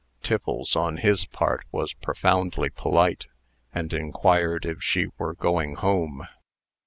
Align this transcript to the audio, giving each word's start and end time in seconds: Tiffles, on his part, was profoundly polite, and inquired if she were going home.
Tiffles, 0.23 0.75
on 0.75 0.97
his 0.97 1.25
part, 1.25 1.67
was 1.71 1.93
profoundly 1.93 2.71
polite, 2.71 3.27
and 3.71 3.93
inquired 3.93 4.65
if 4.65 4.81
she 4.81 5.09
were 5.19 5.35
going 5.35 5.75
home. 5.75 6.27